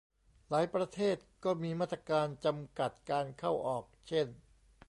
[0.49, 4.27] หลายประเทศก็มีมาตรการจำกัดการเข้าออก เช่น